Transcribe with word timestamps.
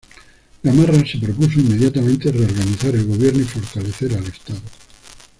Gamarra 0.63 1.05
se 1.05 1.19
propuso 1.19 1.59
inmediatamente 1.59 2.31
reorganizar 2.31 2.95
el 2.95 3.05
gobierno 3.05 3.41
y 3.41 3.45
fortalecer 3.45 4.15
al 4.17 4.25
estado. 4.25 4.59